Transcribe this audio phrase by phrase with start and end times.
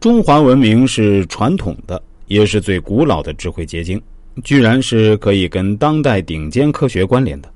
[0.00, 4.00] 中华文明是传统的，也是最古老的智慧结晶，
[4.42, 7.52] 居然是可以跟当代顶尖科学关联的。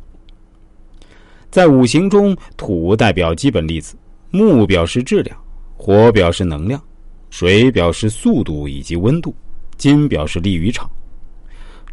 [1.51, 3.97] 在五行中，土代表基本粒子，
[4.31, 5.35] 木表示质量，
[5.75, 6.79] 火表示能量，
[7.31, 9.35] 水表示速度以及温度，
[9.79, 10.87] 金表示力与场。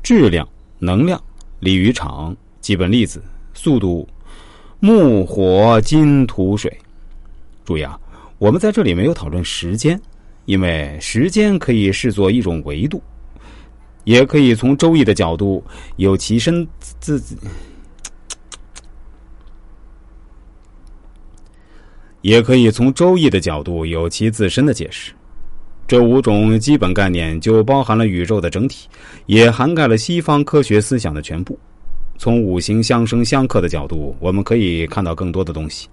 [0.04, 0.46] 质量、
[0.80, 1.24] 能量、
[1.62, 3.24] 力与场、基本粒子、
[3.54, 4.06] 速度，
[4.82, 6.78] 木、火、金、土、水。
[7.64, 7.98] 注意啊，
[8.38, 9.98] 我们在这里没有讨论时间，
[10.46, 13.02] 因为时间可以视作一种维度，
[14.04, 15.64] 也可以从周易的角度
[15.98, 17.22] 有其身自。
[22.22, 25.12] 也可以从《周易》的角度有其自身的解释。
[25.88, 28.88] 这五种基本概念就包含了宇宙的整体，
[29.26, 31.58] 也涵盖了西方科学思想的全部。
[32.20, 35.90] 从五行相生相克的角度，我们可以看到更多的东西。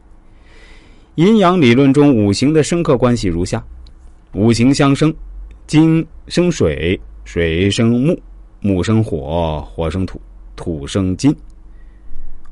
[1.15, 3.65] 阴阳理论中，五行的生克关系如下：
[4.33, 5.13] 五行相生，
[5.67, 8.19] 金生水，水生木，
[8.61, 10.21] 木生火，火生土，
[10.55, 11.35] 土生金。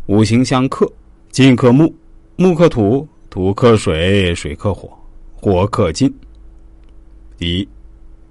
[0.07, 0.91] 五行相克，
[1.31, 1.93] 金克木，
[2.37, 3.07] 木克土。
[3.29, 4.89] 土克水，水克火，
[5.35, 6.11] 火克金。
[7.37, 7.69] 第一，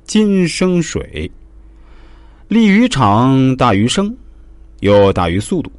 [0.03, 1.29] 金生水，
[2.47, 4.15] 力与场大于生，
[4.79, 5.71] 又大于速度。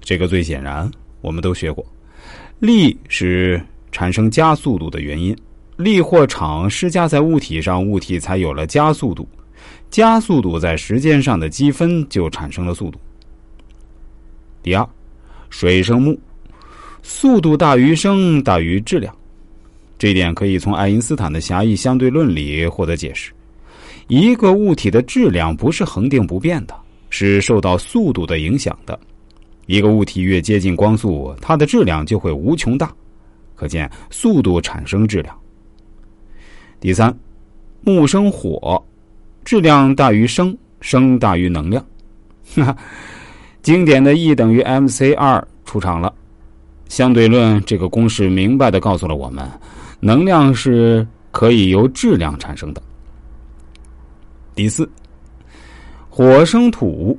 [0.00, 0.90] 这个最显然，
[1.22, 1.82] 我们都学过。
[2.58, 3.58] 力是
[3.90, 5.34] 产生加速度的原因，
[5.78, 9.26] 力或场施加在物体上，物体才有了加速度。
[9.90, 12.98] 加速度在时间上的积分就产生了速度。
[14.60, 14.86] 第二，
[15.50, 16.18] 水生木。
[17.00, 19.14] 速度大于声大于质量，
[19.96, 23.32] 这一点可以从爱因斯坦的狭义相对论里获得解释。
[24.08, 26.74] 一个物体的质量不是恒定不变的，
[27.08, 28.98] 是受到速度的影响的。
[29.66, 32.92] 一个物体越接近光速，它的质量就会无穷大。
[33.54, 35.38] 可见速度产生质量。
[36.80, 37.12] 第三，
[37.82, 38.82] 木生火，
[39.44, 41.84] 质量大于生，生大于能量。
[42.54, 42.76] 哈哈，
[43.62, 46.14] 经典的 E 等于 mc 二出场了。
[46.88, 49.46] 相对论这个公式明白的告诉了我们，
[50.00, 52.80] 能量是可以由质量产生的。
[54.54, 54.88] 第四，
[56.08, 57.18] 火生土，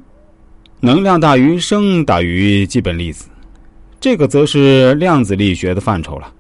[0.80, 3.28] 能量大于生大于基本粒子，
[4.00, 6.34] 这个则是量子力学的范畴了。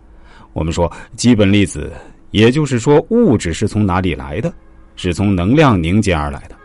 [0.53, 1.91] 我们说基本粒子，
[2.31, 4.53] 也就是说物质是从哪里来的？
[4.95, 6.55] 是从能量凝结而来的。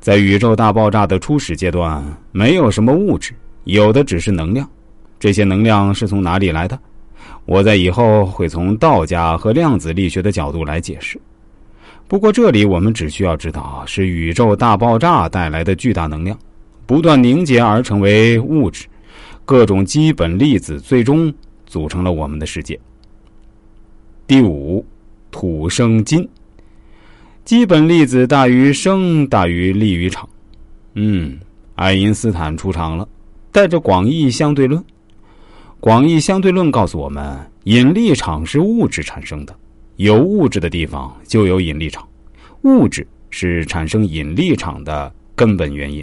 [0.00, 3.32] 在宇宙大爆炸的初始阶段，没有什么物质，
[3.64, 4.68] 有的只是能量。
[5.20, 6.76] 这些能量是从哪里来的？
[7.44, 11.20] 我在以后会从道家和量子力学的角度来解释。
[12.08, 16.36] 不过这里我们只需要知道，是宇宙大爆炸带来的巨大能量，
[16.84, 18.86] 不断凝结而成为物质，
[19.44, 21.32] 各种基本粒子最终
[21.64, 22.78] 组成了我们的世界。
[24.32, 24.82] 第五，
[25.30, 26.26] 土生金，
[27.44, 30.26] 基本粒子大于生大于力于场。
[30.94, 31.38] 嗯，
[31.74, 33.06] 爱因斯坦出场了，
[33.52, 34.82] 带着广义相对论。
[35.80, 39.54] 广义相对论告诉我们，引力场是物质产生的，
[39.96, 42.08] 有物质的地方就有引力场，
[42.62, 46.02] 物质是产生引力场的根本原因。